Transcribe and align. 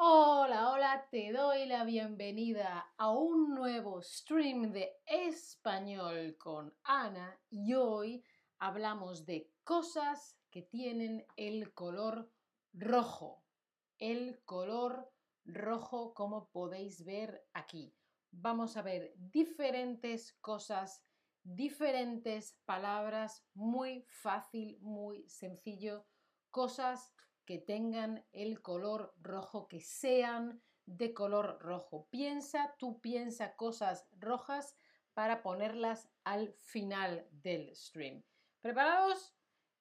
Hola, 0.00 0.70
hola, 0.70 1.08
te 1.10 1.32
doy 1.32 1.66
la 1.66 1.82
bienvenida 1.82 2.88
a 2.98 3.10
un 3.10 3.52
nuevo 3.52 4.00
stream 4.00 4.70
de 4.70 4.92
español 5.04 6.36
con 6.38 6.72
Ana 6.84 7.36
y 7.50 7.74
hoy 7.74 8.22
hablamos 8.60 9.26
de 9.26 9.50
cosas 9.64 10.38
que 10.52 10.62
tienen 10.62 11.26
el 11.36 11.74
color 11.74 12.30
rojo. 12.74 13.42
El 13.98 14.40
color 14.44 15.10
rojo 15.44 16.14
como 16.14 16.48
podéis 16.50 17.04
ver 17.04 17.44
aquí. 17.52 17.92
Vamos 18.30 18.76
a 18.76 18.82
ver 18.82 19.12
diferentes 19.16 20.32
cosas, 20.34 21.04
diferentes 21.42 22.56
palabras, 22.66 23.44
muy 23.52 24.04
fácil, 24.06 24.78
muy 24.80 25.28
sencillo, 25.28 26.06
cosas 26.52 27.12
que 27.48 27.56
tengan 27.56 28.22
el 28.32 28.60
color 28.60 29.14
rojo, 29.22 29.68
que 29.68 29.80
sean 29.80 30.62
de 30.84 31.14
color 31.14 31.58
rojo. 31.62 32.06
Piensa, 32.10 32.76
tú 32.78 33.00
piensa 33.00 33.56
cosas 33.56 34.06
rojas 34.18 34.76
para 35.14 35.40
ponerlas 35.40 36.10
al 36.24 36.52
final 36.52 37.26
del 37.30 37.74
stream. 37.74 38.22
¿Preparados? 38.60 39.34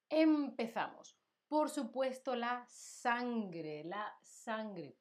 Empezamos. 0.07 1.20
Por 1.49 1.70
supuesto, 1.70 2.38
la 2.38 2.66
sangre, 2.70 3.84
la 3.84 4.18
sangre, 4.21 4.95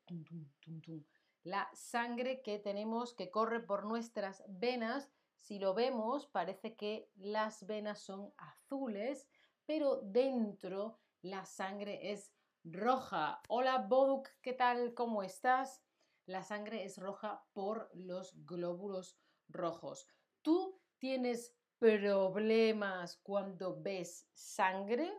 la 1.44 1.70
sangre 1.72 2.42
que 2.42 2.58
tenemos 2.58 3.14
que 3.14 3.30
corre 3.30 3.60
por 3.60 3.84
nuestras 3.84 4.42
venas. 4.48 5.08
Si 5.38 5.60
lo 5.60 5.72
vemos, 5.72 6.26
parece 6.26 6.74
que 6.74 7.12
las 7.14 7.64
venas 7.64 8.00
son 8.00 8.34
azules, 8.36 9.28
pero 9.66 10.00
dentro 10.02 10.98
la 11.22 11.44
sangre 11.44 12.10
es 12.10 12.35
roja. 12.72 13.40
Hola 13.48 13.78
Boduk, 13.78 14.28
¿qué 14.42 14.52
tal? 14.52 14.92
¿Cómo 14.94 15.22
estás? 15.22 15.84
La 16.26 16.42
sangre 16.42 16.84
es 16.84 16.98
roja 16.98 17.44
por 17.52 17.88
los 17.94 18.34
glóbulos 18.44 19.16
rojos. 19.48 20.08
¿Tú 20.42 20.80
tienes 20.98 21.54
problemas 21.78 23.18
cuando 23.22 23.80
ves 23.80 24.28
sangre? 24.34 25.12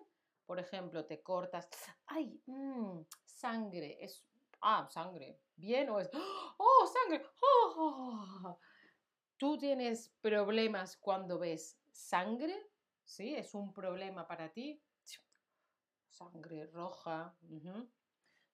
Por 0.46 0.60
ejemplo, 0.60 1.06
te 1.06 1.22
cortas. 1.22 1.70
¡Ay! 2.08 2.42
Mmm, 2.48 3.02
sangre. 3.24 3.98
Es. 4.04 4.26
Ah, 4.62 4.88
sangre. 4.90 5.40
¿Bien 5.56 5.90
o 5.90 6.00
es. 6.00 6.10
¡Oh, 6.58 6.88
sangre! 6.88 7.26
¡Oh! 7.42 8.60
¿Tú 9.38 9.58
tienes 9.58 10.10
problemas 10.20 10.98
cuando 10.98 11.40
ves 11.40 11.80
sangre? 11.92 12.70
¿Sí? 13.06 13.36
¿Es 13.36 13.54
un 13.54 13.72
problema 13.72 14.28
para 14.28 14.52
ti? 14.52 14.82
Sangre 16.18 16.66
roja. 16.68 17.36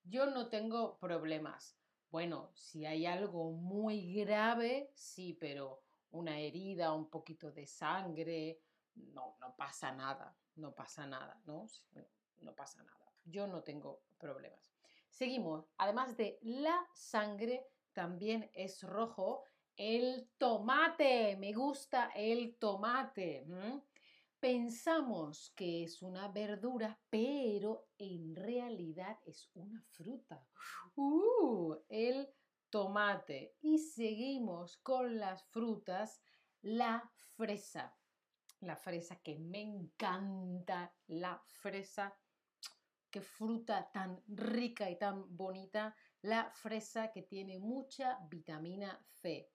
Yo 0.04 0.26
no 0.26 0.48
tengo 0.50 0.98
problemas. 1.00 1.78
Bueno, 2.10 2.52
si 2.54 2.86
hay 2.86 3.06
algo 3.06 3.52
muy 3.52 4.14
grave, 4.14 4.92
sí, 4.94 5.38
pero 5.40 5.82
una 6.12 6.40
herida, 6.40 6.94
un 6.94 7.10
poquito 7.10 7.52
de 7.52 7.66
sangre, 7.66 8.60
no, 8.96 9.38
no 9.40 9.56
pasa 9.56 9.92
nada, 9.92 10.36
no 10.56 10.76
pasa 10.76 11.08
nada, 11.08 11.42
¿no? 11.46 11.66
No 12.42 12.54
pasa 12.54 12.84
nada. 12.84 13.12
Yo 13.26 13.48
no 13.48 13.64
tengo 13.64 14.04
problemas. 14.20 14.76
Seguimos. 15.10 15.66
Además 15.78 16.18
de 16.18 16.38
la 16.42 16.86
sangre, 16.94 17.66
también 17.94 18.52
es 18.54 18.84
rojo 18.84 19.44
el 19.78 20.30
tomate. 20.38 21.38
Me 21.38 21.54
gusta 21.54 22.12
el 22.14 22.58
tomate 22.58 23.48
pensamos 24.44 25.54
que 25.56 25.86
es 25.86 26.02
una 26.02 26.28
verdura, 26.28 27.00
pero 27.10 27.53
es 29.34 29.50
una 29.56 29.82
fruta. 29.82 30.46
Uh, 30.96 31.76
el 31.90 32.30
tomate. 32.70 33.58
Y 33.62 33.80
seguimos 33.80 34.78
con 34.78 35.18
las 35.18 35.44
frutas, 35.46 36.22
la 36.62 37.12
fresa. 37.36 37.98
La 38.62 38.76
fresa 38.76 39.16
que 39.22 39.40
me 39.40 39.62
encanta, 39.62 40.96
la 41.08 41.42
fresa. 41.48 42.16
Qué 43.10 43.22
fruta 43.22 43.92
tan 43.92 44.24
rica 44.28 44.90
y 44.90 44.98
tan 44.98 45.36
bonita. 45.36 45.96
La 46.22 46.52
fresa 46.52 47.12
que 47.12 47.24
tiene 47.24 47.60
mucha 47.60 48.20
vitamina 48.30 49.04
C. 49.22 49.50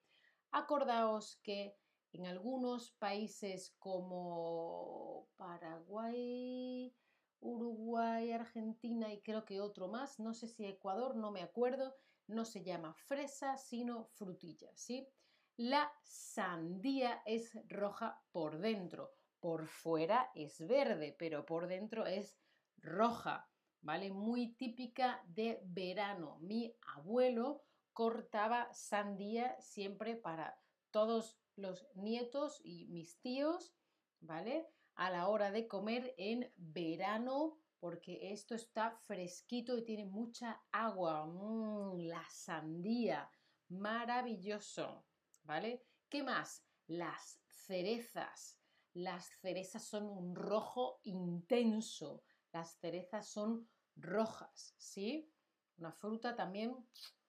Acordaos 0.51 1.37
que 1.43 1.77
en 2.13 2.27
algunos 2.27 2.91
países 2.93 3.77
como 3.79 5.29
Paraguay, 5.37 6.93
Uruguay, 7.41 8.33
Argentina 8.33 9.13
y 9.13 9.21
creo 9.21 9.45
que 9.45 9.61
otro 9.61 9.89
más, 9.89 10.19
no 10.19 10.35
sé 10.35 10.49
si 10.49 10.65
Ecuador, 10.65 11.17
no 11.17 11.31
me 11.31 11.43
acuerdo, 11.43 11.95
no 12.27 12.45
se 12.45 12.63
llama 12.63 12.95
fresa, 12.95 13.57
sino 13.57 14.05
frutilla, 14.05 14.71
¿sí? 14.75 15.09
La 15.57 15.93
sandía 16.03 17.23
es 17.27 17.59
roja 17.69 18.23
por 18.31 18.59
dentro, 18.59 19.13
por 19.41 19.67
fuera 19.67 20.31
es 20.35 20.65
verde, 20.67 21.15
pero 21.19 21.45
por 21.47 21.67
dentro 21.67 22.07
es 22.07 22.39
roja, 22.77 23.51
¿vale? 23.81 24.11
Muy 24.11 24.55
típica 24.55 25.23
de 25.27 25.61
verano. 25.65 26.39
Mi 26.41 26.77
abuelo 26.97 27.63
cortaba 27.93 28.73
sandía 28.73 29.61
siempre 29.61 30.15
para 30.15 30.61
todos 30.91 31.41
los 31.57 31.89
nietos 31.95 32.61
y 32.63 32.87
mis 32.87 33.21
tíos, 33.21 33.75
¿vale? 34.21 34.69
A 34.99 35.11
la 35.11 35.29
hora 35.29 35.53
de 35.53 35.69
comer 35.69 36.13
en 36.19 36.53
verano, 36.57 37.61
porque 37.79 38.33
esto 38.33 38.57
está 38.57 38.91
fresquito 39.07 39.79
y 39.79 39.85
tiene 39.85 40.05
mucha 40.05 40.61
agua. 40.73 41.25
Mm, 41.25 42.01
la 42.09 42.25
sandía, 42.29 43.31
maravilloso, 43.69 45.07
¿vale? 45.45 45.85
¿Qué 46.09 46.25
más? 46.25 46.65
Las 46.89 47.41
cerezas. 47.47 48.59
Las 48.93 49.27
cerezas 49.41 49.85
son 49.85 50.09
un 50.11 50.35
rojo 50.35 50.99
intenso. 51.05 52.25
Las 52.53 52.77
cerezas 52.81 53.29
son 53.29 53.69
rojas, 53.95 54.75
¿sí? 54.79 55.33
Una 55.77 55.93
fruta 55.93 56.35
también 56.35 56.75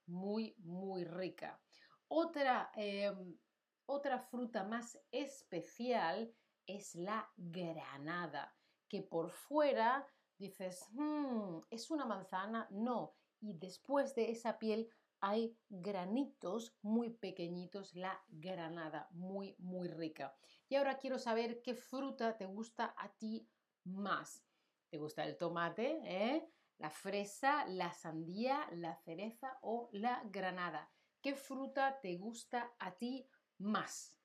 muy, 0.08 0.56
muy 0.58 1.04
rica. 1.04 1.62
Otra 2.08 2.72
em, 2.76 3.38
otra 3.86 4.20
fruta 4.20 4.64
más 4.64 5.00
especial 5.12 6.32
es 6.76 6.96
la 6.96 7.30
granada, 7.36 8.56
que 8.88 9.02
por 9.02 9.32
fuera 9.32 10.08
dices, 10.38 10.88
hmm, 10.92 11.60
¿es 11.70 11.92
una 11.92 12.06
manzana? 12.06 12.68
No. 12.72 13.16
Y 13.42 13.54
después 13.54 14.16
de 14.16 14.32
esa 14.32 14.60
piel 14.60 14.90
hay 15.22 15.58
granitos 15.70 16.78
muy 16.82 17.10
pequeñitos, 17.10 17.96
la 17.96 18.22
granada, 18.30 19.08
muy, 19.12 19.56
muy 19.60 19.88
rica. 19.88 20.36
Y 20.68 20.76
ahora 20.76 20.98
quiero 20.98 21.20
saber 21.20 21.62
qué 21.62 21.76
fruta 21.76 22.38
te 22.38 22.46
gusta 22.46 22.94
a 22.98 23.10
ti 23.10 23.50
más. 23.84 24.46
¿Te 24.90 24.98
gusta 24.98 25.26
el 25.26 25.38
tomate, 25.38 26.02
eh? 26.04 26.50
la 26.78 26.90
fresa, 26.90 27.66
la 27.66 27.92
sandía, 27.92 28.68
la 28.72 28.96
cereza 28.96 29.60
o 29.62 29.90
la 29.92 30.24
granada? 30.26 30.90
¿Qué 31.22 31.36
fruta 31.36 32.00
te 32.00 32.16
gusta 32.16 32.74
a 32.80 32.92
ti 32.92 33.30
más. 33.60 34.19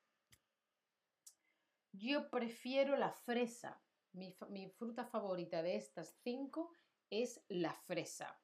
Yo 1.97 2.29
prefiero 2.29 2.97
la 2.97 3.13
fresa. 3.13 3.81
Mi, 4.13 4.69
fruta 4.69 5.05
favorita 5.05 5.63
de 5.63 5.77
estas 5.77 6.17
cinco 6.23 6.73
es 7.09 7.41
la 7.49 7.73
fresa. 7.73 8.41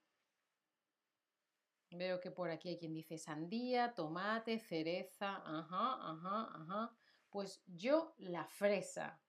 Veo 1.90 2.20
que 2.20 2.30
por 2.30 2.50
aquí 2.50 2.68
hay 2.68 2.78
quien 2.78 2.94
dice 2.94 3.18
sandía, 3.18 3.92
tomate, 3.94 4.60
cereza, 4.60 5.42
ajá, 5.44 6.10
ajá, 6.10 6.50
ajá. 6.54 6.96
Pues 7.28 7.60
yo 7.66 8.14
la 8.18 8.44
fresa. 8.44 9.20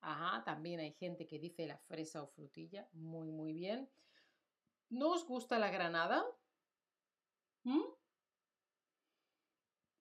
Ajá, 0.00 0.44
también 0.44 0.78
hay 0.78 0.92
gente 0.92 1.26
que 1.26 1.40
dice 1.40 1.66
la 1.66 1.78
fresa 1.78 2.22
o 2.22 2.28
frutilla. 2.28 2.88
Muy, 2.92 3.32
muy 3.32 3.52
bien. 3.52 3.90
¿No 4.90 5.10
os 5.10 5.26
gusta 5.26 5.58
la 5.58 5.70
granada? 5.70 6.24
¿Mm? 7.64 7.82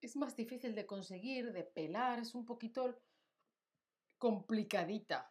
es 0.06 0.16
más 0.18 0.36
difícil 0.36 0.76
de 0.76 0.86
conseguir, 0.86 1.54
de 1.54 1.64
pelar, 1.64 2.20
es 2.20 2.36
un 2.36 2.46
poquito 2.46 3.00
complicadita. 4.24 5.30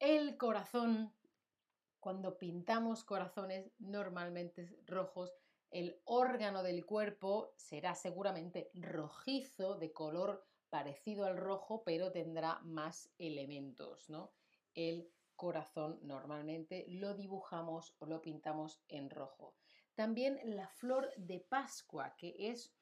El 0.00 0.36
corazón, 0.36 1.14
cuando 2.00 2.38
pintamos 2.38 3.04
corazones 3.04 3.70
normalmente 3.78 4.76
rojos, 4.84 5.32
el 5.70 6.00
órgano 6.06 6.64
del 6.64 6.84
cuerpo 6.84 7.54
será 7.56 7.94
seguramente 7.94 8.72
rojizo, 8.74 9.76
de 9.76 9.92
color 9.92 10.44
parecido 10.70 11.24
al 11.24 11.36
rojo, 11.36 11.84
pero 11.84 12.10
tendrá 12.10 12.58
más 12.64 13.08
elementos, 13.16 14.10
¿no? 14.10 14.32
El 14.74 15.08
corazón 15.36 16.00
normalmente 16.02 16.86
lo 16.88 17.14
dibujamos 17.14 17.94
o 18.00 18.06
lo 18.06 18.20
pintamos 18.20 18.82
en 18.88 19.08
rojo. 19.08 19.54
También 19.94 20.40
la 20.56 20.66
flor 20.66 21.12
de 21.16 21.38
Pascua, 21.38 22.16
que 22.16 22.34
es 22.36 22.74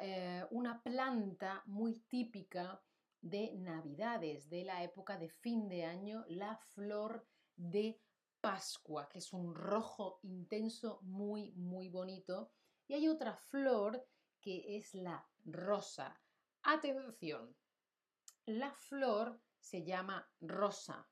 eh, 0.00 0.44
una, 0.52 0.82
planta 0.82 1.62
muy 1.66 2.00
típica 2.08 2.82
de 3.20 3.52
Navidades, 3.54 4.48
de 4.48 4.64
la 4.64 4.82
época 4.82 5.18
de 5.18 5.28
fin 5.28 5.68
de 5.68 5.84
año, 5.84 6.24
la 6.28 6.56
flor 6.56 7.26
de 7.56 8.00
Pascua, 8.40 9.08
que 9.08 9.18
es 9.18 9.32
un 9.32 9.54
rojo 9.54 10.20
intenso 10.22 11.00
muy, 11.02 11.52
muy 11.52 11.88
bonito. 11.88 12.50
Y 12.86 12.94
hay 12.94 13.08
otra 13.08 13.34
flor 13.34 14.06
que 14.40 14.76
es 14.76 14.94
la 14.94 15.26
rosa. 15.44 16.20
Atención, 16.62 17.56
la 18.46 18.72
flor 18.72 19.40
se 19.58 19.82
llama 19.82 20.28
rosa, 20.40 21.08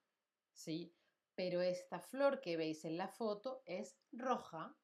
¿sí? 0.52 0.94
Pero 1.34 1.60
esta 1.62 1.98
flor 1.98 2.40
que 2.40 2.56
veis 2.56 2.84
en 2.84 2.96
la 2.96 3.08
foto 3.08 3.62
es 3.64 3.98
roja. 4.12 4.76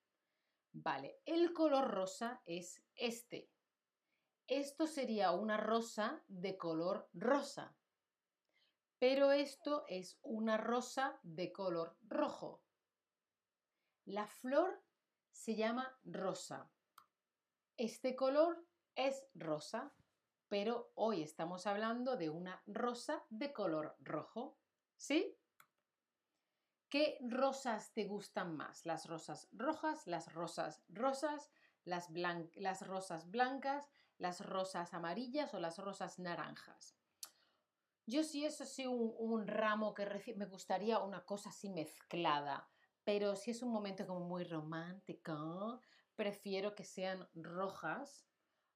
Vale, 0.73 1.20
el 1.25 1.52
color 1.52 1.88
rosa 1.88 2.43
es 2.44 2.82
este. 2.96 3.49
Esto 4.50 4.88
sería 4.88 5.31
una 5.31 5.56
rosa 5.58 6.25
de 6.26 6.58
color 6.58 7.08
rosa. 7.12 7.73
Pero 8.99 9.31
esto 9.31 9.85
es 9.87 10.19
una 10.23 10.56
rosa 10.56 11.20
de 11.23 11.52
color 11.52 11.97
rojo. 12.08 12.61
La 14.06 14.26
flor 14.26 14.82
se 15.31 15.55
llama 15.55 15.97
rosa. 16.02 16.69
Este 17.76 18.17
color 18.17 18.67
es 18.97 19.25
rosa, 19.35 19.94
pero 20.49 20.91
hoy 20.97 21.23
estamos 21.23 21.69
hablando 21.69 22.17
de 22.17 22.29
una 22.29 22.61
rosa 22.67 23.25
de 23.29 23.52
color 23.52 23.94
rojo. 24.00 24.58
¿Sí? 24.97 25.38
¿Qué 26.88 27.19
rosas 27.20 27.93
te 27.93 28.05
gustan 28.05 28.56
más? 28.56 28.85
¿Las 28.85 29.06
rosas 29.06 29.47
rojas, 29.52 30.08
las 30.08 30.35
rosas 30.35 30.82
rosas, 30.88 31.52
las, 31.85 32.11
las 32.56 32.85
rosas 32.88 33.31
blancas, 33.31 33.88
las 34.20 34.44
rosas 34.46 34.94
amarillas 34.94 35.52
o 35.55 35.58
las 35.58 35.78
rosas 35.78 36.19
naranjas? 36.19 36.96
Yo 38.06 38.22
sí 38.22 38.44
es 38.44 38.61
así 38.61 38.87
un, 38.87 39.14
un 39.19 39.46
ramo 39.46 39.94
que 39.94 40.34
me 40.37 40.46
gustaría 40.46 40.99
una 40.99 41.25
cosa 41.25 41.50
así 41.50 41.69
mezclada, 41.70 42.69
pero 43.05 43.34
si 43.34 43.50
es 43.50 43.62
un 43.62 43.72
momento 43.72 44.06
como 44.06 44.20
muy 44.20 44.44
romántico, 44.44 45.81
prefiero 46.14 46.75
que 46.75 46.84
sean 46.84 47.28
rojas, 47.34 48.26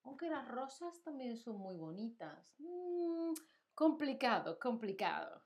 aunque 0.03 0.29
las 0.29 0.49
rosas 0.49 1.03
también 1.03 1.37
son 1.37 1.59
muy 1.59 1.77
bonitas. 1.77 2.55
Mm, 2.59 3.33
complicado, 3.75 4.59
complicado. 4.59 5.43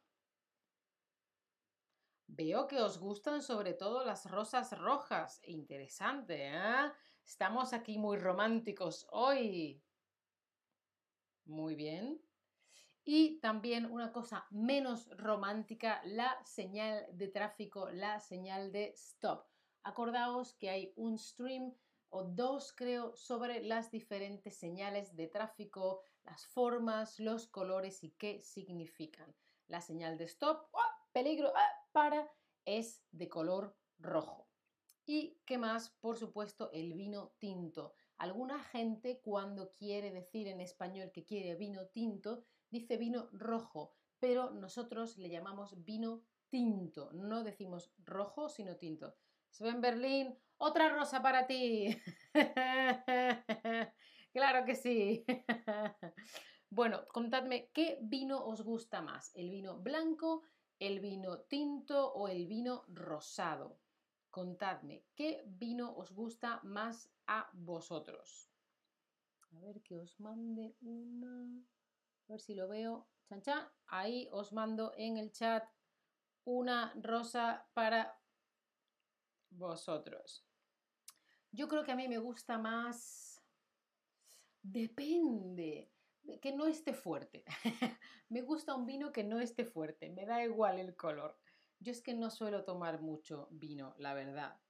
Veo 2.27 2.69
que 2.69 2.79
os 2.81 2.99
gustan 2.99 3.43
sobre 3.43 3.73
todo 3.73 4.05
las 4.05 4.31
rosas 4.31 4.79
rojas. 4.79 5.41
Interesante, 5.44 6.49
¿eh? 6.49 6.93
Estamos 7.25 7.73
aquí 7.73 7.99
muy 7.99 8.19
románticos 8.19 9.06
hoy. 9.11 9.83
Muy 11.49 11.75
bien. 11.75 12.21
Y 13.05 13.41
también 13.41 13.87
una 13.91 14.12
cosa 14.12 14.47
menos 14.50 15.09
romántica, 15.17 16.03
la 16.05 16.39
señal 16.45 17.06
de 17.11 17.29
tráfico, 17.29 17.89
la 17.89 18.21
señal 18.21 18.71
de 18.71 18.91
stop. 18.91 19.47
Acordaos 19.83 20.53
que 20.53 20.69
hay 20.69 20.93
un 20.97 21.17
stream 21.17 21.75
o 22.11 22.25
dos, 22.25 22.75
creo, 22.75 23.17
sobre 23.17 23.65
las 23.65 23.91
diferentes 23.91 24.56
señales 24.56 25.17
de 25.17 25.27
tráfico, 25.27 26.03
las 26.25 26.47
formas, 26.47 27.19
los 27.19 27.47
colores 27.47 28.05
y 28.05 28.11
qué 28.11 28.41
significan. 28.41 29.35
La 29.69 29.81
señal 29.81 30.19
de 30.19 30.25
stop, 30.25 30.69
¡ah! 30.75 31.09
peligro, 31.12 31.51
¡ah! 31.56 31.87
para, 31.93 32.31
es 32.67 33.03
de 33.11 33.31
color 33.31 33.75
rojo. 33.99 34.51
¿Y 35.06 35.41
qué 35.47 35.56
más? 35.56 35.89
Por 35.89 36.19
supuesto, 36.19 36.71
el 36.73 36.93
vino 36.93 37.33
tinto. 37.39 37.94
Alguna 38.19 38.59
gente 38.59 39.20
cuando 39.23 39.73
quiere 39.75 40.11
decir 40.11 40.49
en 40.49 40.61
español 40.61 41.12
que 41.12 41.25
quiere 41.25 41.55
vino 41.55 41.87
tinto, 41.87 42.44
dice 42.69 42.97
vino 42.97 43.29
rojo, 43.32 43.94
pero 44.19 44.50
nosotros 44.50 45.17
le 45.19 45.31
llamamos 45.31 45.85
vino 45.85 46.25
tinto. 46.49 47.12
No 47.12 47.44
decimos 47.44 47.93
rojo, 47.99 48.49
sino 48.49 48.76
tinto. 48.76 49.15
Sven 49.50 49.81
Berlín, 49.81 50.37
otra 50.56 50.88
rosa 50.88 51.23
para 51.23 51.47
ti. 51.47 51.97
claro 54.32 54.65
que 54.65 54.75
sí. 54.75 55.25
bueno, 56.70 57.06
contadme 57.12 57.70
qué 57.73 57.99
vino 58.03 58.44
os 58.44 58.62
gusta 58.62 59.00
más, 59.00 59.31
el 59.37 59.50
vino 59.50 59.79
blanco, 59.79 60.43
el 60.81 60.99
vino 61.00 61.41
tinto 61.43 62.12
o 62.12 62.26
el 62.29 62.47
vino 62.47 62.85
rosado. 62.88 63.79
Contadme 64.38 65.02
qué 65.17 65.43
vino 65.46 65.96
os 65.96 66.12
gusta 66.12 66.61
más 66.62 67.11
a 67.26 67.50
vosotros. 67.55 68.49
A 69.50 69.58
ver 69.58 69.82
que 69.82 69.96
os 69.96 70.20
mande 70.20 70.76
una. 70.81 71.61
A 72.29 72.32
ver 72.32 72.40
si 72.40 72.55
lo 72.55 72.69
veo. 72.69 73.08
Chan, 73.40 73.69
Ahí 73.88 74.29
os 74.31 74.52
mando 74.52 74.93
en 74.96 75.17
el 75.17 75.32
chat 75.32 75.69
una 76.44 76.94
rosa 77.02 77.67
para 77.75 78.17
vosotros. 79.50 80.46
Yo 81.50 81.67
creo 81.67 81.82
que 81.82 81.91
a 81.91 81.96
mí 81.96 82.06
me 82.06 82.19
gusta 82.19 82.58
más. 82.58 83.43
Depende. 84.62 85.91
Que 86.41 86.52
no 86.52 86.67
esté 86.67 86.94
fuerte. 86.94 87.44
me 88.29 88.43
gusta 88.43 88.76
un 88.76 88.87
vino 88.87 89.11
que 89.11 89.25
no 89.25 89.41
esté 89.41 89.64
fuerte. 89.64 90.08
Me 90.11 90.26
da 90.26 90.44
igual 90.44 90.79
el 90.79 90.94
color. 90.94 91.37
Yo 91.81 91.93
es 91.93 92.03
que 92.03 92.15
no 92.15 92.31
suelo 92.31 92.65
tomar 92.65 93.01
mucho 93.01 93.49
vino, 93.51 93.95
la 93.99 94.15
verdad. 94.15 94.61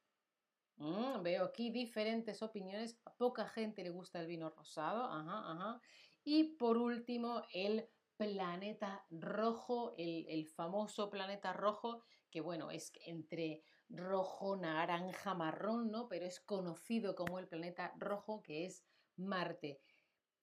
Mm, 0.77 1.23
veo 1.23 1.45
aquí 1.45 1.71
diferentes 1.71 2.43
opiniones. 2.43 2.99
A 3.05 3.15
poca 3.15 3.49
gente 3.49 3.83
le 3.83 3.91
gusta 3.91 4.21
el 4.21 4.27
vino 4.27 4.51
rosado. 4.51 5.05
Ajá, 5.05 5.51
ajá. 5.53 5.81
Y 6.25 6.57
por 6.57 6.77
último, 6.77 7.43
el 7.53 7.89
planeta 8.19 9.07
rojo, 9.11 9.95
el, 9.97 10.47
famoso 10.47 11.09
planeta 11.09 11.53
rojo, 11.53 12.03
que 12.31 12.41
bueno, 12.41 12.71
es 12.71 12.93
entre 13.07 13.63
rojo, 13.89 14.57
naranja, 14.57 15.35
marrón, 15.35 15.91
¿no? 15.91 16.09
Pero 16.09 16.27
es 16.27 16.41
conocido 16.41 17.15
como 17.15 17.39
el 17.39 17.49
planeta 17.49 17.95
rojo, 17.97 18.43
que 18.43 18.67
es 18.67 18.85
Marte. 19.17 19.81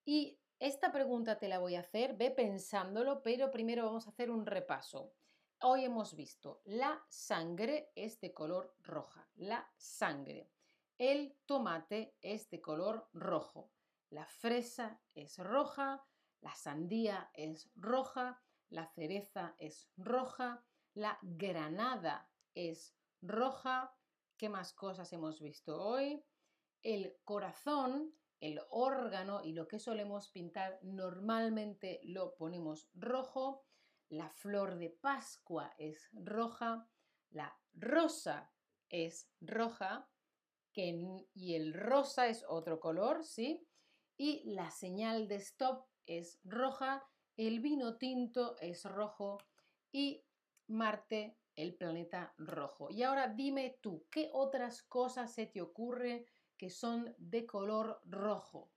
Y 0.05 0.39
esta 0.59 0.91
pregunta 0.91 1.37
te 1.37 1.49
la 1.49 1.59
voy 1.59 1.75
a 1.75 1.81
hacer, 1.81 2.15
ve 2.15 2.31
pensándolo, 2.31 3.21
pero 3.21 3.51
primero 3.51 3.85
vamos 3.85 4.07
a 4.07 4.11
hacer 4.11 4.31
un 4.31 4.45
repaso. 4.45 5.13
Hoy 5.61 5.85
hemos 5.85 6.15
visto 6.15 6.61
la 6.65 7.03
sangre 7.09 7.91
es 7.95 8.19
de 8.19 8.33
color 8.33 8.75
roja, 8.83 9.27
la 9.35 9.67
sangre. 9.77 10.51
El 10.97 11.37
tomate 11.45 12.17
es 12.21 12.49
de 12.49 12.61
color 12.61 13.09
rojo. 13.13 13.71
La 14.09 14.25
fresa 14.25 15.01
es 15.13 15.39
roja, 15.39 16.05
la 16.41 16.53
sandía 16.53 17.31
es 17.33 17.71
roja, 17.75 18.43
la 18.69 18.85
cereza 18.85 19.55
es 19.57 19.89
roja, 19.97 20.63
la 20.93 21.17
granada 21.21 22.29
es 22.53 22.93
roja. 23.21 23.95
¿Qué 24.37 24.49
más 24.49 24.73
cosas 24.73 25.11
hemos 25.13 25.41
visto 25.41 25.81
hoy? 25.81 26.23
El 26.83 27.17
corazón, 27.23 28.13
el 28.41 28.59
órgano 28.69 29.41
y 29.43 29.53
lo 29.53 29.67
que 29.67 29.79
solemos 29.79 30.29
pintar 30.29 30.79
normalmente 30.83 32.01
lo 32.03 32.35
ponemos 32.35 32.89
rojo. 32.93 33.65
La 34.09 34.29
flor 34.29 34.77
de 34.77 34.89
Pascua 34.89 35.73
es 35.77 36.09
roja. 36.13 36.87
La 37.31 37.57
rosa 37.73 38.51
es 38.89 39.29
roja. 39.41 40.09
y 40.73 41.55
el 41.55 41.73
rosa 41.73 42.27
es 42.27 42.43
otro 42.47 42.79
color, 42.79 43.23
¿sí? 43.23 43.65
y 44.17 44.43
la 44.45 44.71
señal 44.71 45.27
de 45.27 45.35
stop 45.35 45.85
es 46.05 46.39
roja, 46.43 47.03
el 47.37 47.59
vino 47.59 47.97
tinto 47.97 48.55
es 48.59 48.85
rojo 48.85 49.39
y 49.91 50.23
Marte 50.67 51.37
el 51.55 51.75
planeta 51.75 52.33
rojo. 52.37 52.89
Y 52.89 53.03
ahora 53.03 53.27
dime 53.27 53.77
tú, 53.81 54.07
¿qué 54.09 54.29
otras 54.33 54.81
cosas 54.81 55.31
se 55.33 55.45
te 55.45 55.61
ocurre 55.61 56.25
que 56.57 56.71
son 56.71 57.13
de 57.19 57.45
color 57.45 58.01
rojo? 58.05 58.71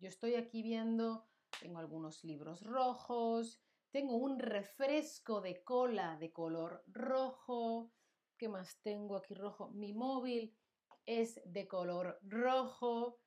Yo 0.00 0.08
estoy 0.08 0.34
aquí 0.34 0.62
viendo, 0.62 1.28
tengo 1.60 1.78
algunos 1.78 2.24
libros 2.24 2.62
rojos, 2.62 3.60
tengo 3.90 4.16
un 4.16 4.38
refresco 4.38 5.40
de 5.40 5.62
cola 5.62 6.16
de 6.16 6.32
color 6.32 6.82
rojo. 6.86 7.92
¿Qué 8.36 8.48
más 8.48 8.80
tengo 8.82 9.16
aquí 9.16 9.34
rojo? 9.34 9.70
Mi 9.70 9.92
móvil 9.92 10.56
es 11.06 11.40
de 11.44 11.66
color 11.66 12.18
rojo 12.22 13.20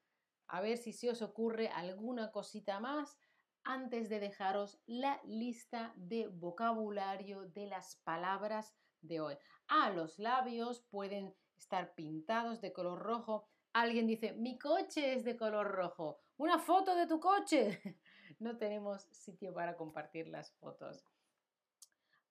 a 0.52 0.60
ver 0.60 0.78
si 0.78 0.92
se 0.92 1.10
os 1.10 1.22
ocurre 1.22 1.70
alguna 1.70 2.32
cosita 2.32 2.80
más 2.80 3.18
antes 3.64 4.10
de 4.10 4.20
dejaros 4.20 4.82
la 4.86 5.22
lista 5.24 5.94
de 5.96 6.28
vocabulario 6.28 7.48
de 7.50 7.68
las 7.68 7.96
palabras 8.04 8.76
de 9.02 9.22
hoy. 9.22 9.38
Ah, 9.70 9.92
los 9.92 10.20
labios 10.20 10.82
pueden 10.90 11.34
estar 11.58 11.96
pintados 11.96 12.60
de 12.60 12.74
color 12.74 13.00
rojo. 13.00 13.48
Alguien 13.72 14.08
dice, 14.08 14.34
mi 14.34 14.60
coche 14.60 15.14
es 15.14 15.24
de 15.24 15.38
color 15.38 15.68
rojo. 15.68 16.20
Una 16.36 16.60
foto 16.60 16.96
de 16.96 17.08
tu 17.08 17.20
coche. 17.20 17.82
no 18.42 18.58
tenemos 18.58 19.08
sitio 19.12 19.54
para 19.54 19.78
compartir 19.78 20.28
las 20.28 20.52
fotos. 20.54 21.06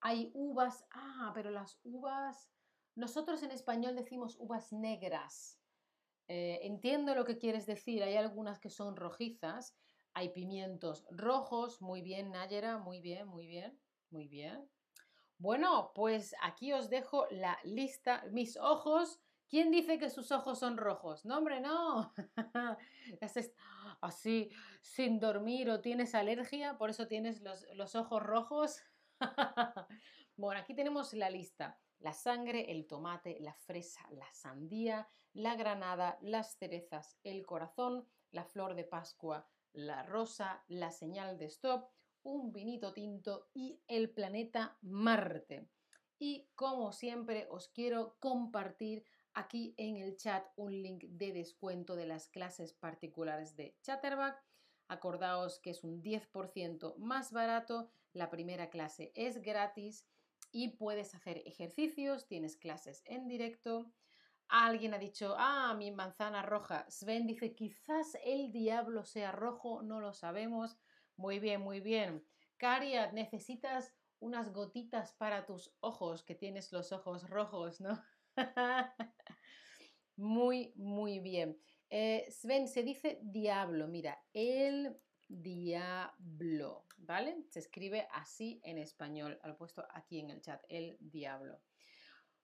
Hay 0.00 0.30
uvas. 0.34 0.86
Ah, 0.90 1.32
pero 1.34 1.50
las 1.50 1.78
uvas... 1.84 2.50
Nosotros 2.96 3.42
en 3.42 3.52
español 3.52 3.94
decimos 3.94 4.36
uvas 4.38 4.72
negras. 4.72 5.60
Eh, 6.28 6.60
entiendo 6.62 7.14
lo 7.14 7.24
que 7.24 7.38
quieres 7.38 7.66
decir, 7.66 8.02
hay 8.02 8.16
algunas 8.16 8.60
que 8.60 8.70
son 8.70 8.96
rojizas, 8.96 9.76
hay 10.12 10.28
pimientos 10.28 11.04
rojos, 11.10 11.80
muy 11.80 12.02
bien 12.02 12.30
Nayera, 12.30 12.78
muy 12.78 13.00
bien, 13.00 13.26
muy 13.26 13.46
bien, 13.46 13.80
muy 14.10 14.28
bien. 14.28 14.68
Bueno, 15.38 15.92
pues 15.94 16.34
aquí 16.42 16.72
os 16.72 16.90
dejo 16.90 17.26
la 17.30 17.58
lista, 17.64 18.24
mis 18.30 18.56
ojos. 18.56 19.20
¿Quién 19.48 19.72
dice 19.72 19.98
que 19.98 20.10
sus 20.10 20.30
ojos 20.30 20.58
son 20.60 20.76
rojos? 20.76 21.24
No, 21.24 21.38
hombre, 21.38 21.60
no. 21.60 22.12
Así, 24.00 24.50
sin 24.80 25.20
dormir 25.20 25.70
o 25.70 25.80
tienes 25.80 26.14
alergia, 26.14 26.78
por 26.78 26.90
eso 26.90 27.06
tienes 27.06 27.42
los, 27.42 27.66
los 27.74 27.94
ojos 27.94 28.22
rojos. 28.22 28.82
bueno, 30.36 30.60
aquí 30.60 30.74
tenemos 30.74 31.12
la 31.12 31.30
lista. 31.30 31.78
La 31.98 32.14
sangre, 32.14 32.70
el 32.72 32.86
tomate, 32.86 33.38
la 33.40 33.52
fresa, 33.52 34.00
la 34.10 34.32
sandía, 34.32 35.06
la 35.34 35.54
granada, 35.54 36.16
las 36.22 36.56
cerezas, 36.56 37.18
el 37.22 37.44
corazón, 37.44 38.06
la 38.30 38.46
flor 38.46 38.74
de 38.74 38.84
Pascua, 38.84 39.46
la 39.72 40.02
rosa, 40.02 40.64
la 40.68 40.90
señal 40.90 41.36
de 41.36 41.44
stop, 41.46 41.90
un 42.22 42.52
vinito 42.52 42.94
tinto 42.94 43.50
y 43.52 43.82
el 43.86 44.10
planeta 44.10 44.78
Marte. 44.80 45.68
Y 46.18 46.48
como 46.54 46.92
siempre 46.92 47.46
os 47.50 47.68
quiero 47.68 48.16
compartir 48.18 49.04
aquí 49.34 49.74
en 49.78 49.96
el 49.96 50.16
chat 50.16 50.46
un 50.56 50.72
link 50.72 51.04
de 51.04 51.32
descuento 51.32 51.96
de 51.96 52.06
las 52.06 52.28
clases 52.28 52.72
particulares 52.72 53.56
de 53.56 53.76
Chatterback. 53.82 54.42
Acordaos 54.88 55.60
que 55.60 55.70
es 55.70 55.84
un 55.84 56.02
10% 56.02 56.96
más 56.96 57.32
barato, 57.32 57.90
la 58.12 58.28
primera 58.28 58.70
clase 58.70 59.12
es 59.14 59.40
gratis 59.40 60.06
y 60.52 60.76
puedes 60.76 61.14
hacer 61.14 61.42
ejercicios, 61.46 62.26
tienes 62.26 62.56
clases 62.56 63.02
en 63.06 63.28
directo. 63.28 63.92
Alguien 64.48 64.94
ha 64.94 64.98
dicho, 64.98 65.36
ah, 65.38 65.74
mi 65.78 65.92
manzana 65.92 66.42
roja. 66.42 66.84
Sven 66.88 67.26
dice, 67.26 67.54
quizás 67.54 68.18
el 68.24 68.50
diablo 68.50 69.04
sea 69.04 69.30
rojo, 69.30 69.82
no 69.82 70.00
lo 70.00 70.12
sabemos. 70.12 70.76
Muy 71.16 71.38
bien, 71.38 71.60
muy 71.60 71.78
bien. 71.78 72.26
Caria, 72.56 73.12
necesitas 73.12 73.94
unas 74.18 74.52
gotitas 74.52 75.14
para 75.14 75.46
tus 75.46 75.72
ojos, 75.80 76.24
que 76.24 76.34
tienes 76.34 76.72
los 76.72 76.90
ojos 76.90 77.28
rojos, 77.30 77.80
¿no? 77.80 78.02
muy, 80.16 80.72
muy 80.76 81.18
bien. 81.20 81.58
Eh, 81.88 82.26
Sven, 82.30 82.68
se 82.68 82.82
dice 82.82 83.18
diablo, 83.22 83.88
mira, 83.88 84.22
el 84.32 84.96
diablo, 85.28 86.86
¿vale? 86.98 87.44
Se 87.48 87.58
escribe 87.58 88.06
así 88.12 88.60
en 88.64 88.78
español, 88.78 89.38
al 89.42 89.56
puesto 89.56 89.84
aquí 89.92 90.20
en 90.20 90.30
el 90.30 90.40
chat, 90.40 90.62
el 90.68 90.96
diablo. 91.00 91.60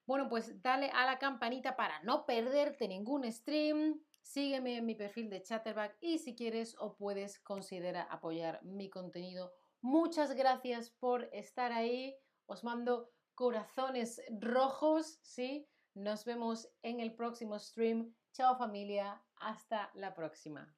Bueno, 0.06 0.28
pues 0.28 0.62
dale 0.62 0.90
a 0.90 1.04
la 1.04 1.18
campanita 1.18 1.76
para 1.76 2.00
no 2.02 2.26
perderte 2.26 2.86
ningún 2.86 3.30
stream. 3.32 4.00
Sígueme 4.22 4.76
en 4.76 4.86
mi 4.86 4.94
perfil 4.94 5.30
de 5.30 5.42
Chatterback 5.42 5.96
y 6.00 6.18
si 6.18 6.34
quieres 6.34 6.76
o 6.78 6.96
puedes 6.96 7.40
considera 7.40 8.02
apoyar 8.02 8.62
mi 8.64 8.88
contenido. 8.88 9.52
Muchas 9.80 10.34
gracias 10.34 10.90
por 10.90 11.28
estar 11.32 11.72
ahí. 11.72 12.16
Os 12.46 12.62
mando 12.62 13.10
corazones 13.34 14.20
rojos, 14.40 15.18
¿sí? 15.22 15.68
Nos 15.96 16.26
vemos 16.26 16.68
en 16.82 17.00
el 17.00 17.14
próximo 17.14 17.58
stream. 17.58 18.14
Chao 18.34 18.54
familia, 18.58 19.24
hasta 19.36 19.90
la 19.94 20.12
próxima. 20.12 20.76